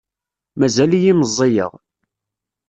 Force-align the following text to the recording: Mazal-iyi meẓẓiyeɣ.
Mazal-iyi 0.59 1.13
meẓẓiyeɣ. 1.19 1.71